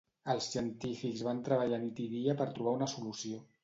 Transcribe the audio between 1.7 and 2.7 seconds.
nit i dia per